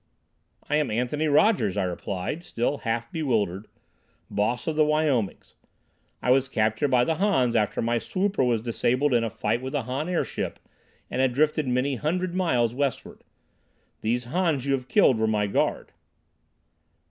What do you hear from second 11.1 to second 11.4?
and had